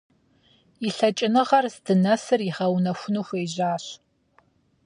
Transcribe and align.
И 0.87 0.89
лъэкӀыныгъэр 0.95 1.65
здынэсыр 1.73 2.39
игъэунэхуу 2.49 3.23
хуежьащ. 3.27 3.83